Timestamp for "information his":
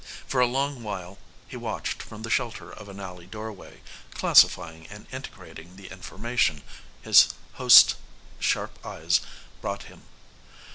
5.89-7.35